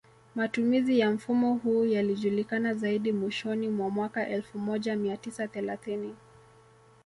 [0.35, 6.15] Matumizi ya mfumo huu yalijulikana zaidi mwishoni mwa mwaka elfu moja mia tisa thelathini